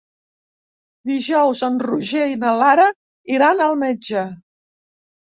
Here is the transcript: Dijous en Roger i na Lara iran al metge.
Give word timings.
Dijous 1.09 1.59
en 1.67 1.75
Roger 1.83 2.23
i 2.31 2.39
na 2.43 2.53
Lara 2.61 2.87
iran 3.35 3.61
al 3.67 3.77
metge. 3.83 4.23